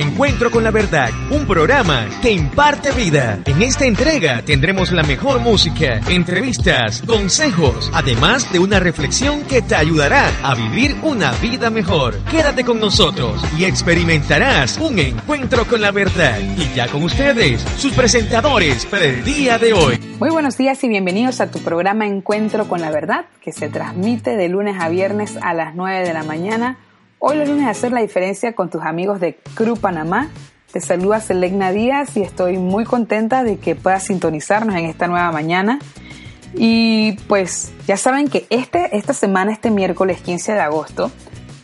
[0.00, 3.38] Encuentro con la Verdad, un programa que imparte vida.
[3.44, 9.74] En esta entrega tendremos la mejor música, entrevistas, consejos, además de una reflexión que te
[9.74, 12.16] ayudará a vivir una vida mejor.
[12.30, 16.38] Quédate con nosotros y experimentarás un encuentro con la verdad.
[16.56, 19.98] Y ya con ustedes, sus presentadores para el día de hoy.
[20.18, 24.38] Muy buenos días y bienvenidos a tu programa Encuentro con la verdad, que se transmite
[24.38, 26.78] de lunes a viernes a las 9 de la mañana
[27.22, 30.30] Hoy los lunes hacer la diferencia con tus amigos de Cru Panamá.
[30.72, 35.30] Te saluda Selegna Díaz y estoy muy contenta de que puedas sintonizarnos en esta nueva
[35.30, 35.80] mañana.
[36.54, 41.12] Y pues ya saben que este, esta semana, este miércoles 15 de agosto,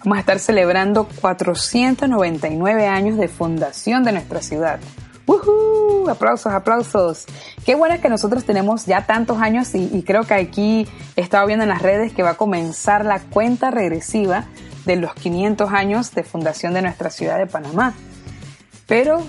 [0.00, 4.78] vamos a estar celebrando 499 años de fundación de nuestra ciudad.
[5.26, 6.08] ¡Woohoo!
[6.08, 7.26] Aplausos, aplausos.
[7.64, 11.64] Qué bueno que nosotros tenemos ya tantos años y, creo que aquí he estado viendo
[11.64, 14.44] en las redes que va a comenzar la cuenta regresiva
[14.84, 17.94] de los 500 años de fundación de nuestra ciudad de Panamá.
[18.86, 19.22] Pero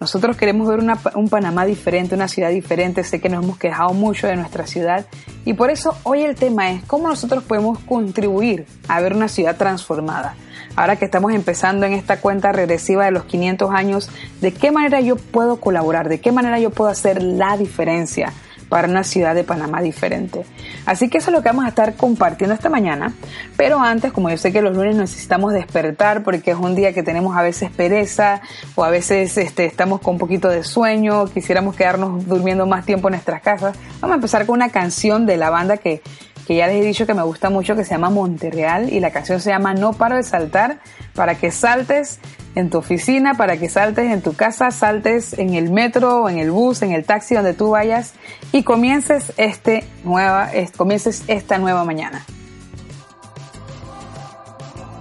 [0.00, 0.80] nosotros queremos ver
[1.14, 3.02] un Panamá diferente, una ciudad diferente.
[3.02, 5.06] Sé que nos hemos quejado mucho de nuestra ciudad
[5.46, 9.56] y por eso hoy el tema es cómo nosotros podemos contribuir a ver una ciudad
[9.56, 10.34] transformada.
[10.76, 15.00] Ahora que estamos empezando en esta cuenta regresiva de los 500 años, ¿de qué manera
[15.00, 16.08] yo puedo colaborar?
[16.08, 18.32] ¿De qué manera yo puedo hacer la diferencia?
[18.72, 20.46] para una ciudad de Panamá diferente.
[20.86, 23.12] Así que eso es lo que vamos a estar compartiendo esta mañana.
[23.54, 27.02] Pero antes, como yo sé que los lunes necesitamos despertar porque es un día que
[27.02, 28.40] tenemos a veces pereza
[28.74, 33.08] o a veces este, estamos con un poquito de sueño, quisiéramos quedarnos durmiendo más tiempo
[33.08, 36.00] en nuestras casas, vamos a empezar con una canción de la banda que
[36.46, 39.10] que ya les he dicho que me gusta mucho, que se llama Monterreal y la
[39.10, 40.78] canción se llama No paro de saltar,
[41.14, 42.18] para que saltes
[42.54, 46.50] en tu oficina, para que saltes en tu casa, saltes en el metro, en el
[46.50, 48.14] bus, en el taxi, donde tú vayas
[48.50, 52.24] y comiences, este nueva, comiences esta nueva mañana.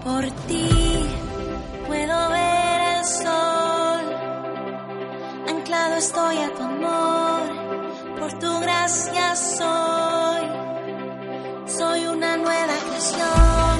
[0.04, 1.06] Por ti
[1.88, 4.16] puedo ver el sol,
[5.48, 10.71] anclado estoy a tu amor, por tu gracia soy
[11.78, 13.71] soy una nueva creación.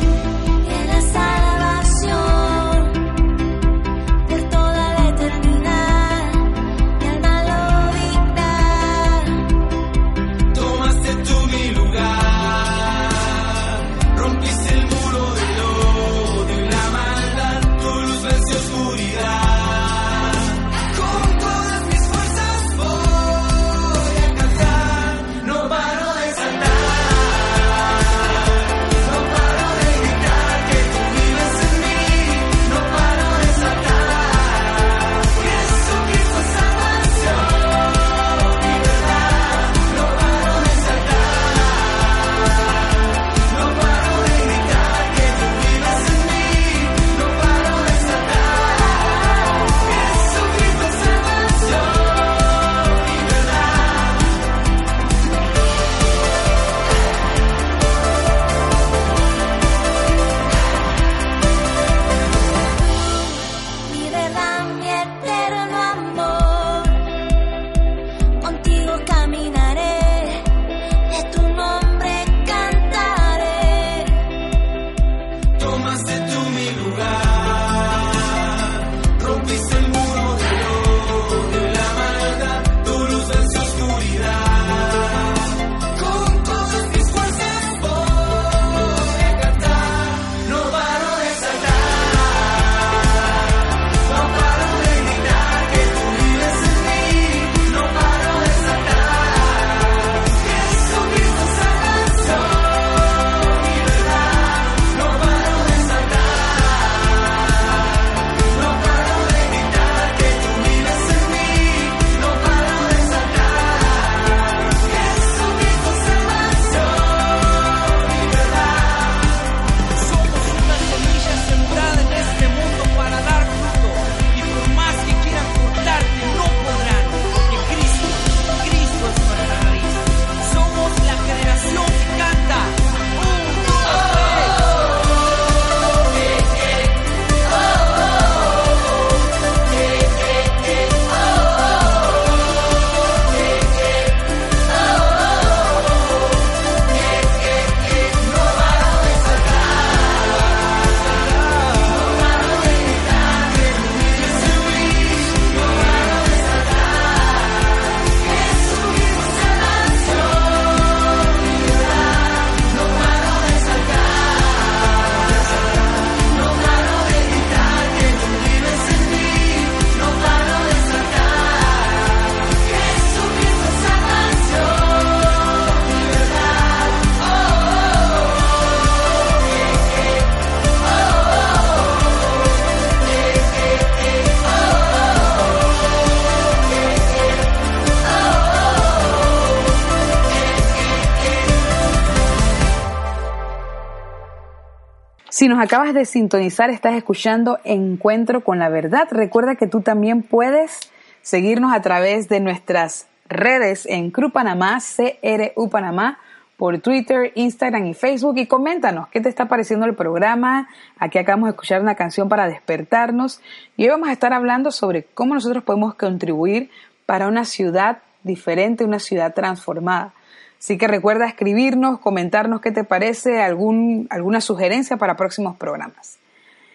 [195.42, 199.08] Si nos acabas de sintonizar, estás escuchando Encuentro con la Verdad.
[199.10, 200.92] Recuerda que tú también puedes
[201.24, 206.20] seguirnos a través de nuestras redes en CRU Panamá, CRU Panamá,
[206.58, 210.70] por Twitter, Instagram y Facebook y coméntanos qué te está pareciendo el programa.
[211.00, 213.42] Aquí acabamos de escuchar una canción para despertarnos
[213.78, 216.70] y hoy vamos a estar hablando sobre cómo nosotros podemos contribuir
[217.08, 220.14] para una ciudad diferente, una ciudad transformada.
[220.62, 226.20] Así que recuerda escribirnos, comentarnos qué te parece, algún, alguna sugerencia para próximos programas.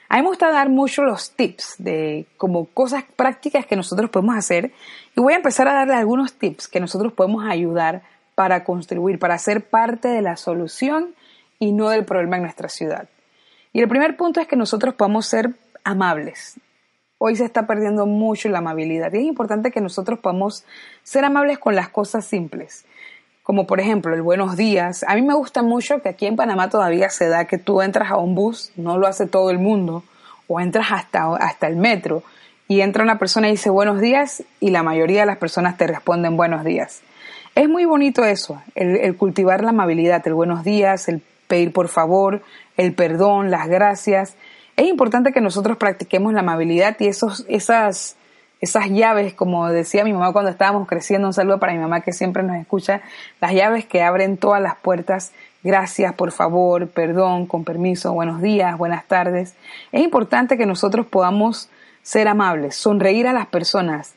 [0.09, 4.35] A mí me gusta dar mucho los tips de como cosas prácticas que nosotros podemos
[4.35, 4.73] hacer
[5.15, 8.03] y voy a empezar a darle algunos tips que nosotros podemos ayudar
[8.35, 11.15] para contribuir, para ser parte de la solución
[11.61, 13.09] y no del problema en nuestra ciudad.
[13.73, 15.55] Y el primer punto es que nosotros podamos ser
[15.85, 16.59] amables.
[17.19, 20.65] Hoy se está perdiendo mucho la amabilidad y es importante que nosotros podamos
[21.05, 22.85] ser amables con las cosas simples,
[23.47, 25.05] como por ejemplo el buenos días.
[25.07, 28.11] A mí me gusta mucho que aquí en Panamá todavía se da que tú entras
[28.11, 30.03] a un bus, no lo hace todo el mundo,
[30.49, 32.25] o entras hasta, hasta el metro
[32.67, 35.87] y entra una persona y dice buenos días y la mayoría de las personas te
[35.87, 37.03] responden buenos días.
[37.55, 42.43] Es muy bonito eso, el, cultivar la amabilidad, el buenos días, el pedir por favor,
[42.77, 44.35] el perdón, las gracias.
[44.75, 48.17] Es importante que nosotros practiquemos la amabilidad y esos, esas,
[48.67, 52.13] esas llaves, como decía mi mamá cuando estábamos creciendo, un saludo para mi mamá que
[52.13, 53.01] siempre nos escucha,
[53.41, 55.33] las llaves que abren todas las puertas,
[55.63, 59.55] gracias, por favor, perdón, con permiso, buenos días, buenas tardes.
[59.93, 61.71] Es importante que nosotros podamos
[62.03, 64.15] ser amables, sonreír a las personas,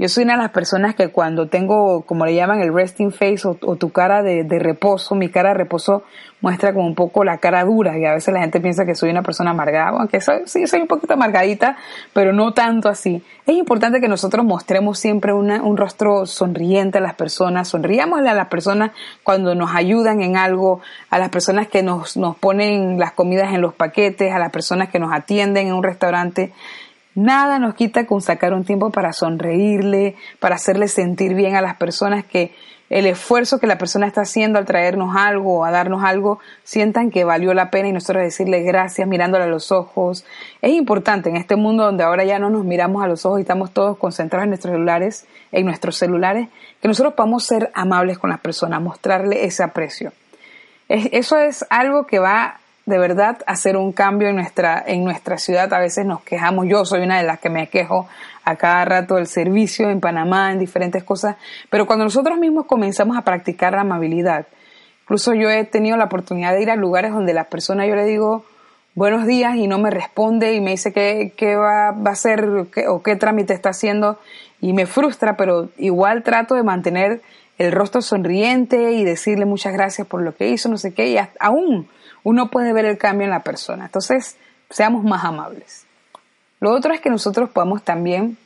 [0.00, 3.42] yo soy una de las personas que cuando tengo, como le llaman, el resting face
[3.44, 6.04] o, tu cara de, reposo, mi cara de reposo
[6.40, 9.10] muestra como un poco la cara dura y a veces la gente piensa que soy
[9.10, 11.76] una persona amargada, aunque soy, sí soy un poquito amargadita,
[12.14, 13.22] pero no tanto así.
[13.44, 18.48] Es importante que nosotros mostremos siempre un rostro sonriente a las personas, sonriámosle a las
[18.48, 18.92] personas
[19.22, 20.80] cuando nos ayudan en algo,
[21.10, 24.88] a las personas que nos, nos ponen las comidas en los paquetes, a las personas
[24.88, 26.54] que nos atienden en un restaurante.
[27.20, 31.76] Nada nos quita con sacar un tiempo para sonreírle, para hacerle sentir bien a las
[31.76, 32.54] personas que
[32.88, 37.10] el esfuerzo que la persona está haciendo al traernos algo o a darnos algo, sientan
[37.10, 40.24] que valió la pena y nosotros decirle gracias mirándole a los ojos.
[40.62, 43.42] Es importante en este mundo donde ahora ya no nos miramos a los ojos y
[43.42, 46.48] estamos todos concentrados en nuestros celulares, en nuestros celulares,
[46.80, 50.14] que nosotros podamos ser amables con las personas, mostrarle ese aprecio.
[50.88, 55.72] Eso es algo que va de verdad hacer un cambio en nuestra, en nuestra ciudad.
[55.72, 58.08] A veces nos quejamos, yo soy una de las que me quejo
[58.44, 61.36] a cada rato del servicio en Panamá, en diferentes cosas,
[61.68, 64.46] pero cuando nosotros mismos comenzamos a practicar la amabilidad,
[65.02, 68.04] incluso yo he tenido la oportunidad de ir a lugares donde la persona yo le
[68.04, 68.44] digo
[68.94, 72.48] buenos días y no me responde y me dice qué, qué va, va, a hacer
[72.88, 74.18] o qué trámite está haciendo
[74.60, 77.20] y me frustra, pero igual trato de mantener
[77.58, 81.18] el rostro sonriente y decirle muchas gracias por lo que hizo, no sé qué, y
[81.38, 81.88] aún
[82.22, 83.86] uno puede ver el cambio en la persona.
[83.86, 84.36] Entonces,
[84.68, 85.86] seamos más amables.
[86.60, 88.36] Lo otro es que nosotros podamos también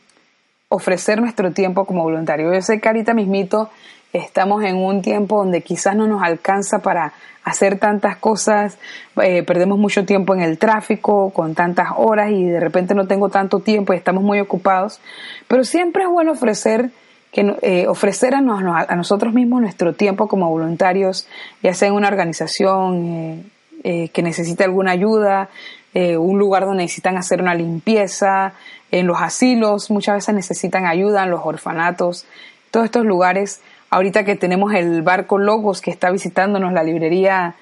[0.68, 2.52] ofrecer nuestro tiempo como voluntario.
[2.52, 3.70] Yo sé que ahorita mismito
[4.12, 7.12] estamos en un tiempo donde quizás no nos alcanza para
[7.42, 8.78] hacer tantas cosas,
[9.22, 13.28] eh, perdemos mucho tiempo en el tráfico, con tantas horas y de repente no tengo
[13.28, 15.00] tanto tiempo y estamos muy ocupados,
[15.46, 16.90] pero siempre es bueno ofrecer
[17.32, 21.26] que eh, ofrecer a, nosotros mismos nuestro tiempo como voluntarios,
[21.62, 23.44] ya sea en una organización, eh,
[23.84, 25.50] eh, que necesite alguna ayuda,
[25.92, 28.54] eh, un lugar donde necesitan hacer una limpieza,
[28.90, 32.26] en los asilos muchas veces necesitan ayuda, en los orfanatos,
[32.70, 33.60] todos estos lugares.
[33.90, 37.54] Ahorita que tenemos el barco Logos que está visitándonos la librería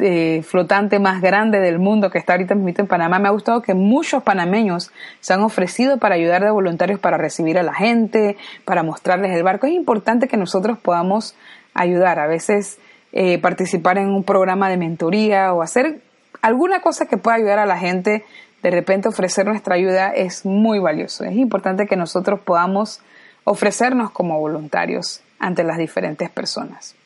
[0.00, 3.62] eh, flotante más grande del mundo que está ahorita mismo en Panamá, me ha gustado
[3.62, 8.36] que muchos panameños se han ofrecido para ayudar de voluntarios para recibir a la gente,
[8.64, 9.66] para mostrarles el barco.
[9.66, 11.34] Es importante que nosotros podamos
[11.72, 12.20] ayudar.
[12.20, 12.78] A veces
[13.16, 16.00] eh, participar en un programa de mentoría o hacer
[16.42, 18.24] alguna cosa que pueda ayudar a la gente,
[18.60, 21.22] de repente ofrecer nuestra ayuda es muy valioso.
[21.22, 23.00] Es importante que nosotros podamos
[23.44, 26.96] ofrecernos como voluntarios ante las diferentes personas.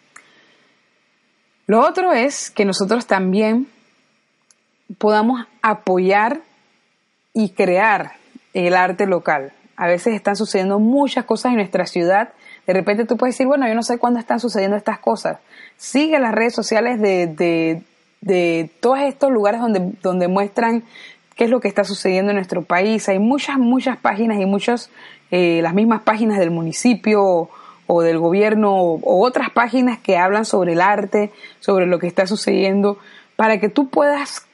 [1.66, 3.68] Lo otro es que nosotros también
[4.96, 6.40] podamos apoyar
[7.34, 8.12] y crear
[8.54, 9.52] el arte local.
[9.76, 12.32] A veces están sucediendo muchas cosas en nuestra ciudad
[12.68, 15.38] de repente tú puedes decir, bueno, yo no sé cuándo están sucediendo estas cosas.
[15.78, 17.82] Sigue las redes sociales de,
[18.20, 20.84] de, todos estos lugares donde, donde muestran
[21.34, 23.08] qué es lo que está sucediendo en nuestro país.
[23.08, 24.90] Hay muchas, muchas páginas y muchas,
[25.30, 27.48] eh, las mismas páginas del municipio
[27.86, 32.26] o, del gobierno o, otras páginas que hablan sobre el arte, sobre lo que está
[32.26, 32.98] sucediendo,
[33.36, 34.46] para que tú puedas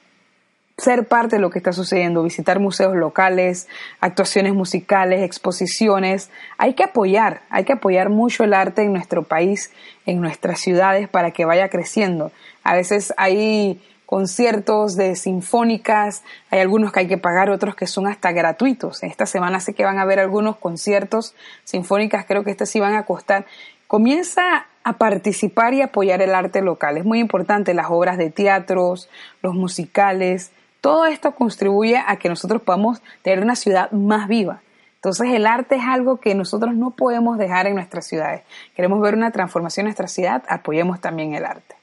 [0.77, 3.67] ser parte de lo que está sucediendo, visitar museos locales,
[4.01, 6.29] actuaciones musicales, exposiciones.
[6.57, 9.71] Hay que apoyar, hay que apoyar mucho el arte en nuestro país,
[10.05, 12.31] en nuestras ciudades, para que vaya creciendo.
[12.63, 18.05] A veces hay conciertos de sinfónicas, hay algunos que hay que pagar, otros que son
[18.07, 19.01] hasta gratuitos.
[19.01, 22.95] Esta semana sé que van a haber algunos conciertos sinfónicas, creo que este sí van
[22.95, 23.45] a costar.
[23.87, 26.97] Comienza a participar y apoyar el arte local.
[26.97, 29.09] Es muy importante las obras de teatros,
[29.41, 30.51] los musicales,
[30.85, 34.61] todo esto contribuye a que nosotros podamos tener una ciudad más viva.
[34.93, 38.43] Entonces el arte es algo que nosotros no podemos dejar en nuestras ciudades.
[38.75, 41.73] Queremos ver una transformación en nuestra ciudad, apoyemos también el arte.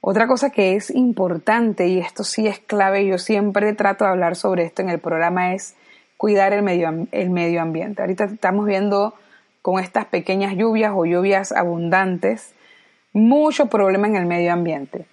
[0.00, 4.34] Otra cosa que es importante, y esto sí es clave, yo siempre trato de hablar
[4.34, 5.76] sobre esto en el programa, es
[6.16, 8.00] cuidar el medio, el medio ambiente.
[8.00, 9.12] Ahorita estamos viendo
[9.60, 12.54] con estas pequeñas lluvias o lluvias abundantes,
[13.12, 15.04] mucho problema en el medio ambiente.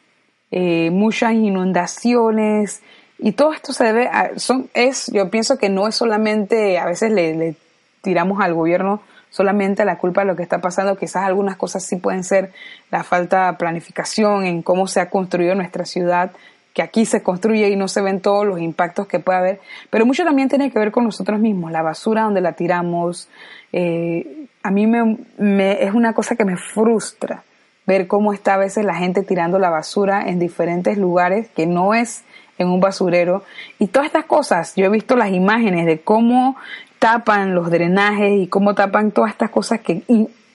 [0.51, 2.81] Eh, muchas inundaciones,
[3.17, 6.85] y todo esto se debe a, son, es, yo pienso que no es solamente, a
[6.85, 7.55] veces le, le
[8.01, 10.97] tiramos al gobierno solamente la culpa de lo que está pasando.
[10.97, 12.51] Quizás algunas cosas sí pueden ser
[12.89, 16.31] la falta de planificación en cómo se ha construido nuestra ciudad,
[16.73, 19.61] que aquí se construye y no se ven todos los impactos que puede haber.
[19.89, 23.29] Pero mucho también tiene que ver con nosotros mismos, la basura donde la tiramos.
[23.71, 27.43] Eh, a mí me, me, es una cosa que me frustra
[27.91, 31.93] ver cómo está a veces la gente tirando la basura en diferentes lugares que no
[31.93, 32.23] es
[32.57, 33.43] en un basurero
[33.79, 34.73] y todas estas cosas.
[34.77, 36.55] Yo he visto las imágenes de cómo
[36.99, 40.03] tapan los drenajes y cómo tapan todas estas cosas que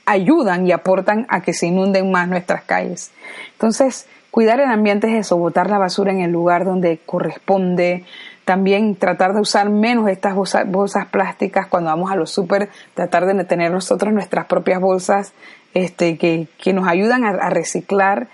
[0.07, 3.11] ayudan y aportan a que se inunden más nuestras calles.
[3.53, 8.05] Entonces, cuidar el ambiente es eso, botar la basura en el lugar donde corresponde,
[8.47, 13.45] también tratar de usar menos estas bolsas, plásticas cuando vamos a los súper, tratar de
[13.45, 15.33] tener nosotros nuestras propias bolsas
[15.77, 18.29] este, que, que nos ayudan a, reciclar.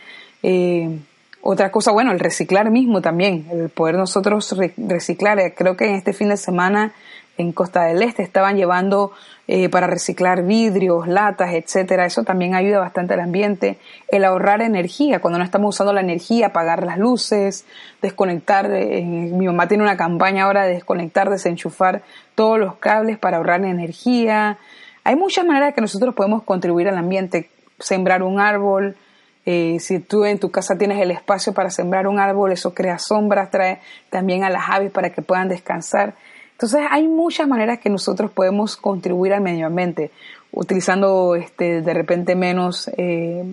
[0.45, 0.99] Eh,
[1.41, 5.53] otra cosa, bueno, el reciclar mismo también, el poder nosotros reciclar.
[5.55, 6.93] Creo que en este fin de semana
[7.39, 9.11] en Costa del Este estaban llevando
[9.49, 12.07] eh, para reciclar vidrios, latas, etcétera.
[12.07, 13.77] Eso también ayuda bastante al ambiente.
[14.07, 17.65] El ahorrar energía, cuando no estamos usando la energía, apagar las luces,
[18.03, 18.71] desconectar.
[18.71, 22.03] Eh, mi mamá tiene una campaña ahora de desconectar, desenchufar
[22.37, 24.59] todos los cables para ahorrar energía.
[25.05, 27.51] Hay muchas maneras que nosotros podemos contribuir al ambiente.
[27.79, 28.97] Sembrar un árbol,
[29.45, 32.99] eh, si tú en tu casa tienes el espacio para sembrar un árbol, eso crea
[32.99, 36.15] sombras, trae también a las aves para que puedan descansar.
[36.53, 40.13] Entonces hay muchas maneras que nosotros podemos contribuir al medio ambiente,
[40.53, 43.45] utilizando este, de repente menos eh,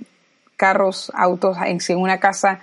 [0.57, 1.57] carros, autos.
[1.65, 2.59] En, si en una casa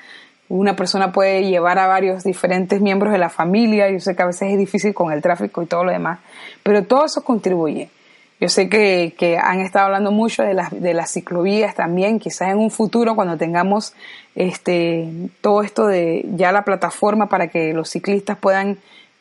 [0.49, 4.27] una persona puede llevar a varios diferentes miembros de la familia, yo sé que a
[4.27, 6.21] veces es difícil con el tráfico y todo lo demás,
[6.63, 7.91] pero todo eso contribuye.
[8.39, 12.51] Yo sé que, que, han estado hablando mucho de las, de las ciclovías también, quizás
[12.51, 13.95] en un futuro cuando tengamos
[14.35, 15.09] este,
[15.41, 18.77] todo esto de ya la plataforma para que los ciclistas puedan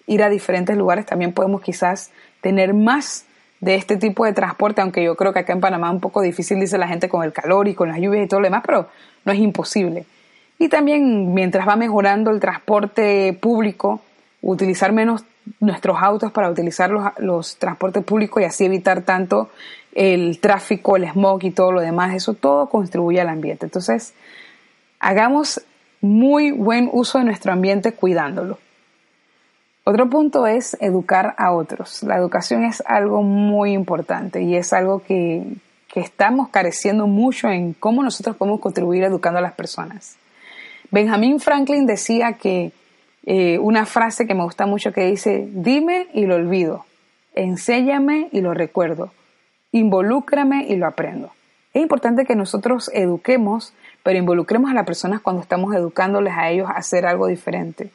[0.05, 3.25] ir a diferentes lugares, también podemos quizás tener más
[3.61, 6.21] de este tipo de transporte, aunque yo creo que acá en Panamá es un poco
[6.21, 8.63] difícil, dice la gente, con el calor y con las lluvias y todo lo demás,
[8.65, 8.89] pero
[9.23, 10.05] no es imposible.
[10.59, 14.01] Y también mientras va mejorando el transporte público,
[14.51, 15.25] utilizar menos
[15.59, 19.49] nuestros autos para utilizar los, los transportes públicos y así evitar tanto
[19.93, 23.65] el tráfico, el smog y todo lo demás, eso todo contribuye al ambiente.
[23.65, 24.13] Entonces,
[24.99, 25.61] hagamos
[26.01, 28.59] muy buen uso de nuestro ambiente cuidándolo.
[29.83, 32.03] Otro punto es educar a otros.
[32.03, 35.43] La educación es algo muy importante y es algo que,
[35.95, 40.17] estamos careciendo mucho en cómo nosotros podemos contribuir educando a las personas.
[40.91, 42.73] Benjamin Franklin decía que
[43.25, 46.85] eh, una frase que me gusta mucho que dice, dime y lo olvido,
[47.33, 49.11] enséñame y lo recuerdo,
[49.71, 51.31] involúcrame y lo aprendo.
[51.73, 56.69] Es importante que nosotros eduquemos, pero involucremos a las personas cuando estamos educándoles a ellos
[56.69, 57.89] a hacer algo diferente.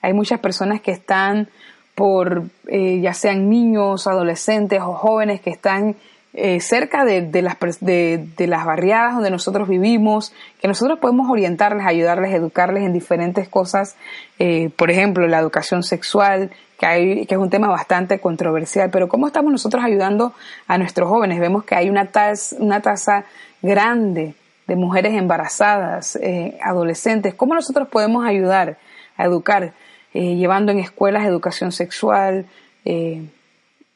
[0.00, 1.48] Hay muchas personas que están
[1.96, 5.96] por, eh, ya sean niños, adolescentes o jóvenes que están
[6.36, 12.32] eh, cerca de, las, de, las barriadas donde nosotros vivimos, que nosotros podemos orientarles, ayudarles,
[12.34, 13.96] educarles en diferentes cosas,
[14.38, 19.08] eh, por ejemplo, la educación sexual, que, hay, que es un tema bastante controversial, pero
[19.08, 20.34] ¿cómo estamos nosotros ayudando
[20.68, 21.40] a nuestros jóvenes?
[21.40, 23.24] Vemos que hay una, tasa, una tasa
[23.62, 24.34] grande
[24.66, 26.18] de mujeres embarazadas,
[26.62, 28.78] adolescentes, ¿cómo nosotros podemos ayudar
[29.16, 29.72] a educar?
[30.18, 32.46] Eh, llevando en escuelas educación sexual
[32.86, 33.22] eh,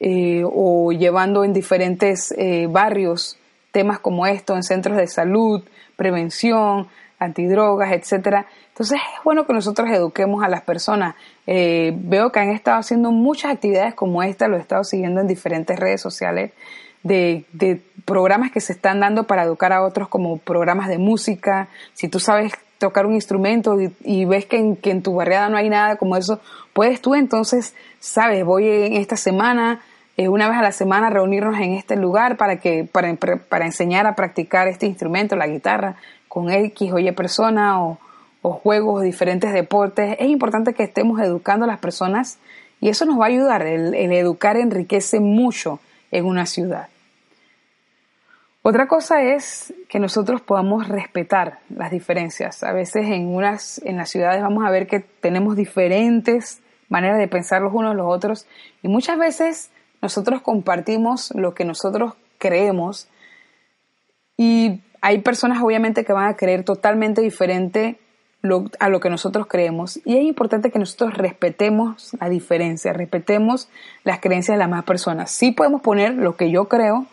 [0.00, 2.34] eh, o llevando en diferentes
[2.68, 3.38] barrios
[3.70, 5.62] temas como esto, en centros de salud,
[5.94, 6.88] prevención,
[7.18, 8.46] antidrogas, etcétera.
[8.68, 11.14] Entonces es bueno que nosotros eduquemos a las personas.
[11.46, 15.78] veo que han estado haciendo muchas actividades como esta, lo he estado siguiendo en diferentes
[15.78, 16.52] redes sociales.
[17.02, 21.68] De, de, programas que se están dando para educar a otros como programas de música.
[21.94, 25.58] Si tú sabes tocar un instrumento y, ves que en, que en, tu barriada no
[25.58, 26.40] hay nada como eso,
[26.72, 29.82] puedes tú entonces, sabes, voy en esta semana,
[30.20, 34.06] eh, una vez a la semana, reunirnos en este lugar para, que, para, para enseñar
[34.06, 35.96] a practicar este instrumento, la guitarra,
[36.28, 37.98] con X o Y persona o,
[38.42, 40.16] o juegos, diferentes deportes.
[40.18, 42.38] Es importante que estemos educando a las personas
[42.82, 43.62] y eso nos va a ayudar.
[43.62, 46.88] El, educar enriquece mucho en una ciudad.
[48.60, 52.62] Otra cosa es que nosotros podamos respetar las diferencias.
[52.62, 56.60] A veces en unas en las ciudades vamos a ver que tenemos diferentes
[56.90, 58.46] maneras de pensar los unos los otros
[58.82, 59.70] y muchas veces
[60.02, 63.08] nosotros compartimos lo que nosotros creemos
[64.36, 67.98] y hay personas obviamente que van a creer totalmente diferente
[68.78, 73.68] a lo que nosotros creemos y es importante que nosotros respetemos la diferencia, respetemos
[74.02, 75.30] las creencias de las más personas.
[75.30, 77.06] Sí podemos poner lo que yo creo,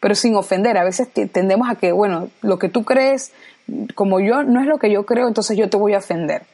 [0.00, 0.78] pero sin ofender.
[0.78, 3.32] A veces tendemos a que, bueno, lo que tú crees,
[3.94, 6.44] como yo, no es lo que yo creo, entonces yo te voy a ofender.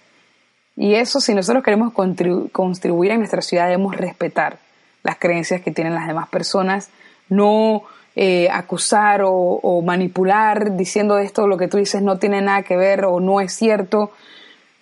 [0.75, 4.59] Y eso, si nosotros queremos contribuir en nuestra ciudad, debemos respetar
[5.07, 6.91] las creencias que tienen las demás personas,
[7.29, 7.85] no
[8.17, 13.05] eh, acusar o, manipular diciendo esto, lo que tú dices no tiene nada que ver
[13.05, 14.11] o no es cierto.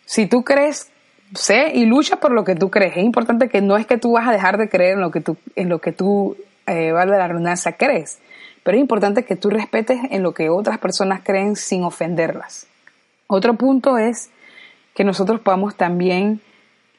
[0.07, 0.90] Si tú crees,
[1.35, 2.97] sé y lucha por lo que tú crees.
[2.97, 5.21] Es importante que no es que tú vas a dejar de creer en lo que
[5.21, 8.19] tú, en lo que tú, eh, vale la redundancia, crees.
[8.62, 12.66] Pero es importante que tú respetes en lo que otras personas creen sin ofenderlas.
[13.26, 14.31] Otro punto es
[14.95, 16.40] que nosotros podamos también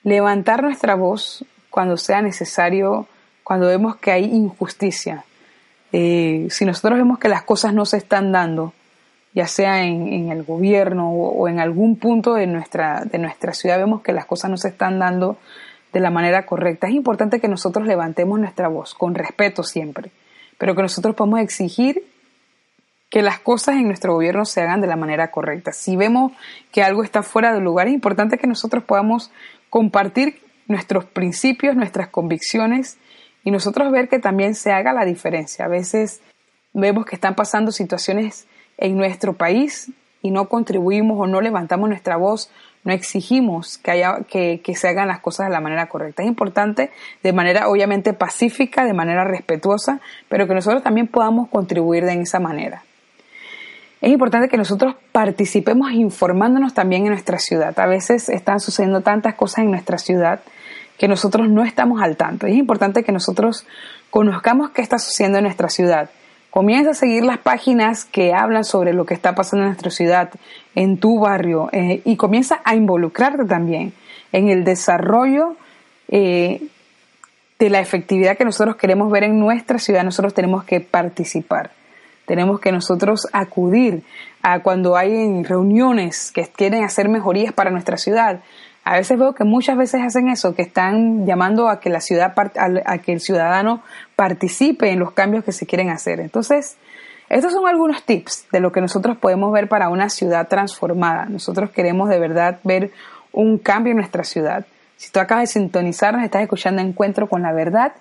[0.03, 3.08] levantar nuestra voz cuando sea necesario,
[3.45, 5.23] cuando vemos que hay injusticia.
[5.93, 8.73] Eh, si nosotros vemos que las cosas no se están dando,
[9.35, 14.01] ya sea en, el gobierno o, en algún punto de nuestra, de nuestra ciudad, vemos
[14.01, 15.37] que las cosas no se están dando
[15.93, 20.09] de la manera correcta, es importante que nosotros levantemos nuestra voz, con respeto siempre,
[20.57, 22.03] pero que nosotros podamos exigir
[23.11, 25.72] que las cosas en nuestro gobierno se hagan de la manera correcta.
[25.72, 26.31] Si vemos
[26.72, 29.31] que algo está fuera de lugar, es importante que nosotros podamos
[29.70, 32.98] compartir nuestros principios, nuestras convicciones
[33.46, 35.66] y nosotros ver que también se haga la diferencia.
[35.66, 36.20] A veces
[36.74, 42.18] vemos que están pasando situaciones en nuestro país y no contribuimos o no levantamos nuestra
[42.18, 42.50] voz,
[42.84, 46.24] no exigimos que, haya, que, que se hagan las cosas de la manera correcta.
[46.24, 46.90] Es importante
[47.22, 52.40] de manera obviamente pacífica, de manera respetuosa, pero que nosotros también podamos contribuir de esa
[52.40, 52.84] manera.
[54.01, 57.79] Es importante que nosotros participemos informándonos también en nuestra ciudad.
[57.79, 60.42] A veces están sucediendo tantas cosas en nuestra ciudad
[60.98, 62.48] que nosotros no estamos al tanto.
[62.48, 63.66] Es importante que nosotros
[64.10, 66.10] conozcamos qué está sucediendo en nuestra ciudad.
[66.50, 70.29] Comienza a seguir las páginas que hablan sobre lo que está pasando en nuestra ciudad,
[70.74, 73.92] en tu barrio, eh, y comienza a involucrarte también
[74.31, 75.58] en el desarrollo
[76.08, 76.62] eh,
[77.60, 80.03] de la efectividad que nosotros queremos ver en nuestra ciudad.
[80.03, 81.72] Nosotros tenemos que participar.
[82.25, 84.03] Tenemos que nosotros acudir
[84.42, 88.40] a cuando hay reuniones que quieren hacer mejorías para nuestra ciudad
[88.85, 92.35] a veces veo que muchas veces hacen eso, que están llamando a que la ciudad,
[92.85, 93.81] a que el ciudadano
[94.15, 96.19] participe en los cambios que se quieren hacer.
[96.19, 96.77] Entonces,
[97.27, 101.25] estos son algunos tips de lo que nosotros podemos ver para una ciudad transformada.
[101.25, 102.91] Nosotros queremos de verdad ver
[103.31, 104.67] un cambio en nuestra ciudad.
[104.98, 107.93] Si tú acabas de sintonizarnos, estás escuchando Encuentro con la Verdad,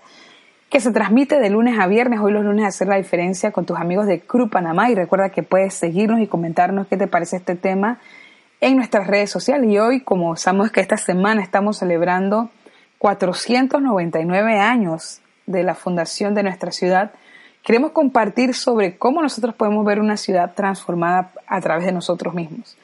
[0.69, 2.21] que se transmite de lunes a viernes.
[2.21, 4.91] Hoy los lunes a hacer la diferencia con tus amigos de Cru Panamá.
[4.91, 8.01] Y recuerda que puedes seguirnos y comentarnos qué te parece este tema
[8.65, 9.71] en nuestras redes sociales.
[9.71, 12.49] Y hoy, como sabemos que esta semana estamos celebrando
[12.97, 17.11] 499 años de la fundación de nuestra ciudad,
[17.63, 22.79] queremos compartir sobre cómo nosotros podemos ver una ciudad transformada a través de nosotros mismos.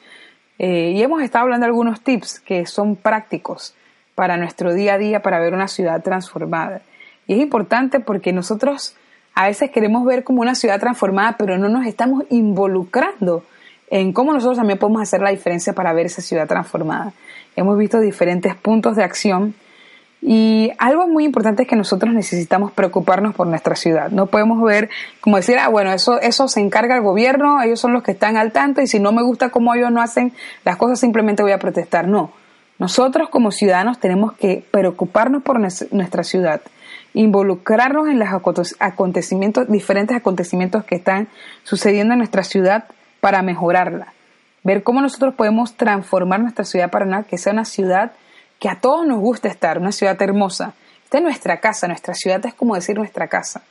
[0.59, 3.73] Eh, y hemos estado hablando de algunos tips que son prácticos
[4.13, 6.83] para nuestro día a día para ver una ciudad transformada.
[7.25, 8.95] Y es importante porque nosotros
[9.33, 13.43] a veces queremos ver como una ciudad transformada, pero no nos estamos involucrando
[13.91, 17.11] en cómo nosotros también podemos hacer la diferencia para ver esa ciudad transformada.
[17.57, 19.53] Hemos visto diferentes puntos de acción
[20.21, 24.09] y algo muy importante es que nosotros necesitamos preocuparnos por nuestra ciudad.
[24.09, 27.91] No podemos ver, como decir, ah, bueno, eso, eso se encarga el gobierno, ellos son
[27.91, 30.31] los que están al tanto y si no me gusta cómo ellos no hacen
[30.63, 32.07] las cosas, simplemente voy a protestar.
[32.07, 32.31] No.
[32.79, 36.61] Nosotros como ciudadanos tenemos que preocuparnos por nuestra ciudad,
[37.13, 38.29] involucrarnos en los
[38.79, 41.27] acontecimientos, diferentes acontecimientos que están
[41.63, 42.85] sucediendo en nuestra ciudad
[43.21, 44.13] para mejorarla.
[44.63, 48.11] Ver cómo nosotros podemos transformar nuestra ciudad Paraná, que sea una ciudad
[48.59, 50.73] que a todos nos gusta estar, una ciudad hermosa.
[51.05, 53.63] Esta es nuestra casa, nuestra ciudad es como decir nuestra casa.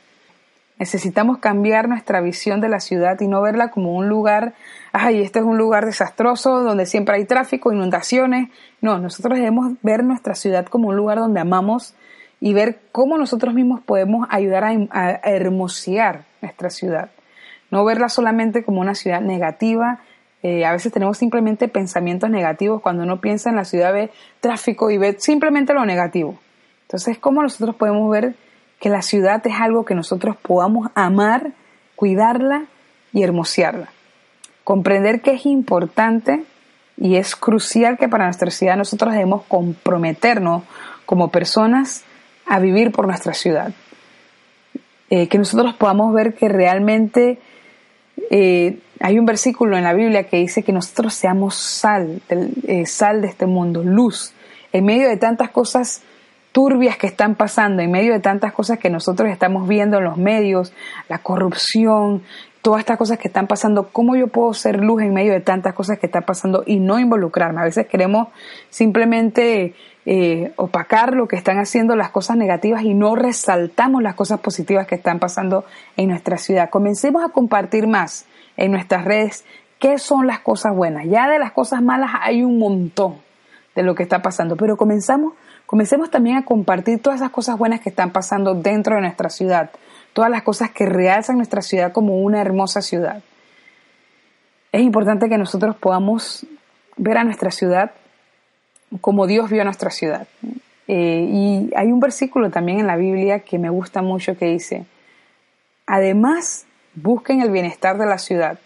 [0.79, 4.53] Necesitamos cambiar nuestra visión de la ciudad y no verla como un lugar,
[4.91, 8.49] ay, este es un lugar desastroso donde siempre hay tráfico, inundaciones.
[8.81, 11.93] No, nosotros debemos ver nuestra ciudad como un lugar donde amamos
[12.39, 17.11] y ver cómo nosotros mismos podemos ayudar a, a hermosear nuestra ciudad
[17.71, 19.99] no verla solamente como una ciudad negativa.
[20.43, 24.91] Eh, a veces tenemos simplemente pensamientos negativos cuando uno piensa en la ciudad ve tráfico
[24.91, 26.37] y ve simplemente lo negativo.
[26.83, 28.35] Entonces, ¿cómo nosotros podemos ver
[28.79, 31.53] que la ciudad es algo que nosotros podamos amar,
[31.95, 32.65] cuidarla
[33.13, 33.89] y hermosearla?
[34.63, 36.43] Comprender que es importante
[36.97, 40.63] Y es crucial que para nuestra ciudad nosotros debemos comprometernos
[41.07, 42.03] como personas
[42.45, 43.73] a vivir por nuestra ciudad.
[45.09, 47.39] Eh, que nosotros podamos ver que realmente
[48.29, 53.21] eh, hay un versículo en la Biblia que dice que nosotros seamos sal, eh, sal
[53.21, 54.33] de este mundo, luz,
[54.71, 56.03] en medio de tantas cosas
[56.51, 60.17] turbias que están pasando, en medio de tantas cosas que nosotros estamos viendo en los
[60.17, 60.73] medios,
[61.07, 62.23] la corrupción,
[62.61, 65.73] todas estas cosas que están pasando, ¿cómo yo puedo ser luz en medio de tantas
[65.73, 67.61] cosas que están pasando y no involucrarme?
[67.61, 68.27] A veces queremos
[68.69, 69.73] simplemente
[70.05, 74.85] eh, opacar lo que están haciendo las cosas negativas y no resaltamos las cosas positivas
[74.85, 75.65] que están pasando
[75.97, 76.69] en nuestra ciudad.
[76.69, 78.25] Comencemos a compartir más
[78.57, 79.43] en nuestras redes
[79.79, 81.05] qué son las cosas buenas.
[81.07, 83.15] Ya de las cosas malas hay un montón
[83.73, 85.33] de lo que está pasando, pero comenzamos,
[85.65, 89.71] comencemos también a compartir todas esas cosas buenas que están pasando dentro de nuestra ciudad
[90.13, 93.23] todas las cosas que realzan nuestra ciudad como una hermosa ciudad.
[94.71, 96.45] Es importante que nosotros podamos
[96.97, 97.91] ver a nuestra ciudad
[98.99, 100.27] como Dios vio a nuestra ciudad.
[100.87, 104.85] Eh, y hay un versículo también en la Biblia que me gusta mucho que dice,
[105.85, 108.59] además busquen el bienestar de la ciudad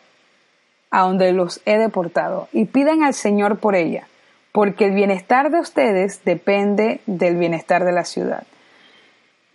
[0.89, 4.07] a donde los he deportado y pidan al Señor por ella,
[4.51, 8.47] porque el bienestar de ustedes depende del bienestar de la ciudad.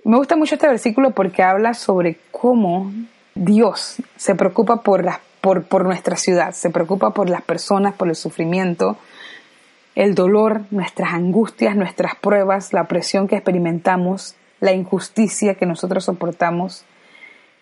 [0.04, 2.90] Me gusta mucho este versículo porque habla sobre cómo
[3.34, 5.04] Dios se preocupa por,
[5.40, 8.96] por, por nuestra ciudad, se preocupa por las personas, por el sufrimiento,
[9.94, 16.84] el dolor, nuestras angustias, nuestras pruebas, la presión que experimentamos, la injusticia que nosotros soportamos.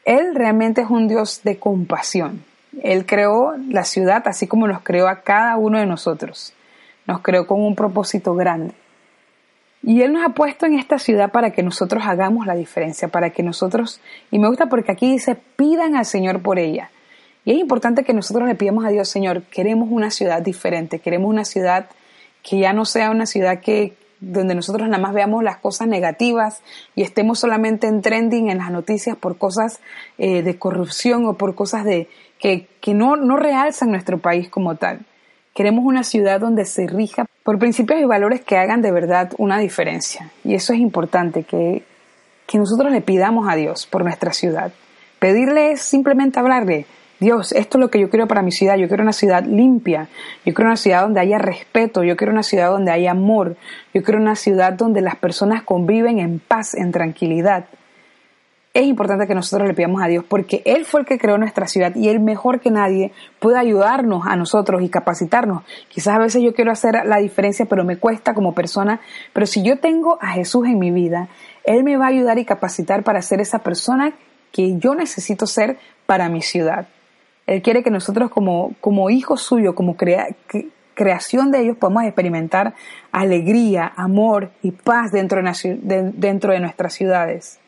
[0.05, 2.45] Él realmente es un Dios de compasión.
[2.83, 6.53] Él creó la ciudad así como nos creó a cada uno de nosotros.
[7.07, 8.75] Nos creó con un propósito grande.
[9.83, 13.31] Y Él nos ha puesto en esta ciudad para que nosotros hagamos la diferencia, para
[13.31, 16.91] que nosotros, y me gusta porque aquí dice, pidan al Señor por ella.
[17.45, 21.31] Y es importante que nosotros le pidamos a Dios, Señor, queremos una ciudad diferente, queremos
[21.31, 21.89] una ciudad
[22.43, 26.61] que ya no sea una ciudad que donde nosotros nada más veamos las cosas negativas
[26.95, 29.81] y estemos solamente en trending en las noticias por cosas
[30.19, 34.75] eh, de corrupción o por cosas de que, que no, no realzan nuestro país como
[34.75, 35.01] tal.
[35.55, 39.59] Queremos una ciudad donde se rija por principios y valores que hagan de verdad una
[39.59, 40.31] diferencia.
[40.45, 41.83] Y eso es importante, que,
[42.47, 44.71] que nosotros le pidamos a Dios por nuestra ciudad.
[45.19, 46.85] Pedirle es simplemente hablarle,
[47.21, 48.77] Dios, esto es lo que yo quiero para mi ciudad.
[48.77, 50.09] Yo quiero una ciudad limpia.
[50.45, 52.05] Yo quiero una ciudad donde haya respeto.
[52.05, 53.57] Yo quiero una ciudad donde haya amor.
[53.95, 57.65] Yo quiero una ciudad donde las personas conviven en paz, en tranquilidad
[58.79, 61.67] es importante que nosotros le pidamos a Dios porque Él fue el que creó nuestra
[61.67, 63.11] ciudad y Él mejor que nadie
[63.41, 65.65] puede ayudarnos a nosotros y capacitarnos.
[65.89, 69.01] Quizás a veces yo quiero hacer la diferencia, pero me cuesta como persona,
[69.33, 71.27] pero si yo tengo a Jesús en mi vida,
[71.65, 74.13] Él me va a ayudar y capacitar para ser esa persona
[74.53, 76.87] que yo necesito ser para mi ciudad.
[77.49, 79.97] Él quiere que nosotros como, como hijos suyos, como
[80.95, 82.75] creación de ellos, podamos experimentar
[83.11, 87.59] alegría, amor y paz dentro de, dentro de nuestras ciudades.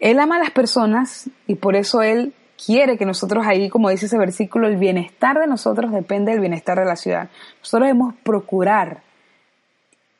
[0.00, 2.32] Él ama a las personas y por eso Él
[2.64, 6.78] quiere que nosotros ahí, como dice ese versículo, el bienestar de nosotros depende del bienestar
[6.78, 7.28] de la ciudad.
[7.60, 9.02] Nosotros debemos procurar,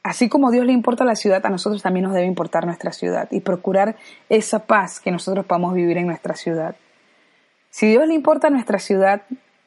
[0.02, 3.28] así como Dios le importa la ciudad, a nosotros también nos debe importar nuestra ciudad
[3.30, 3.96] y procurar
[4.28, 6.76] esa paz que nosotros podamos vivir en nuestra ciudad.
[7.70, 9.22] Si Dios le importa nuestra ciudad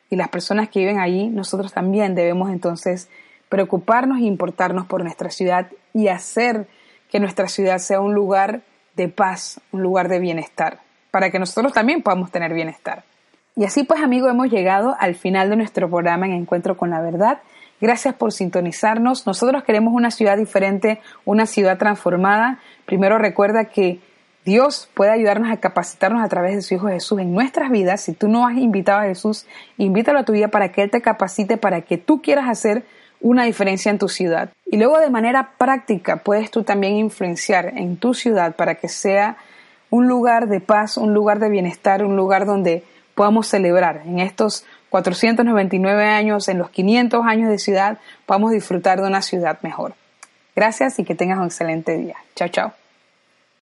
[0.09, 3.09] y las personas que viven allí, nosotros también debemos entonces
[3.49, 6.67] preocuparnos e importarnos por nuestra ciudad y hacer
[7.09, 8.61] que nuestra ciudad sea un lugar
[8.95, 10.79] de paz, un lugar de bienestar,
[11.11, 13.03] para que nosotros también podamos tener bienestar.
[13.55, 17.01] Y así pues amigos, hemos llegado al final de nuestro programa en Encuentro con la
[17.01, 17.39] Verdad.
[17.79, 19.27] Gracias por sintonizarnos.
[19.27, 22.59] Nosotros queremos una ciudad diferente, una ciudad transformada.
[22.85, 23.99] Primero recuerda que
[24.45, 28.01] Dios puede ayudarnos a capacitarnos a través de su Hijo Jesús en nuestras vidas.
[28.01, 29.45] Si tú no has invitado a Jesús,
[29.77, 32.85] invítalo a tu vida para que Él te capacite, para que tú quieras hacer
[33.23, 34.49] una diferencia en tu ciudad.
[34.67, 39.37] Y luego de manera práctica puedes tú también influenciar en tu ciudad para que sea
[39.89, 42.83] un lugar de paz, un lugar de bienestar, un lugar donde
[43.15, 49.07] podamos celebrar en estos 499 años, en los 500 años de ciudad, podamos disfrutar de
[49.07, 49.95] una ciudad mejor.
[50.55, 52.17] Gracias y que tengas un excelente día.
[52.35, 52.82] Chao, chao.